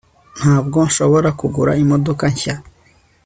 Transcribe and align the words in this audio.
ntabwo 0.39 0.77
nshobora 0.87 1.29
kugura 1.39 1.71
imodoka 1.83 2.23
nshya 2.33 2.55